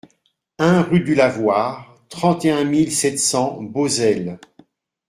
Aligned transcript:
un 0.57 0.81
rUE 0.81 1.01
DU 1.01 1.13
LAVOIR, 1.13 1.93
trente 2.09 2.43
et 2.45 2.49
un 2.49 2.63
mille 2.63 2.91
sept 2.91 3.19
cents 3.19 3.61
Beauzelle 3.61 4.39